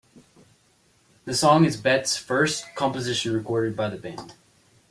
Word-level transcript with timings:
The 1.25 1.35
song 1.35 1.63
is 1.63 1.77
Betts' 1.77 2.17
first 2.17 2.65
composition 2.73 3.33
recorded 3.35 3.75
by 3.77 3.89
the 3.89 3.97
band. 3.97 4.33